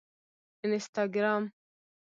[0.65, 1.43] انسټاګرام